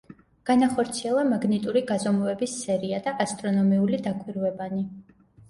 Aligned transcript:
განახორციელა 0.49 1.25
მაგნიტური 1.33 1.83
გაზომვების 1.91 2.57
სერია 2.63 3.01
და 3.09 3.15
ასტრონომიული 3.27 4.01
დაკვირვებანი. 4.09 4.83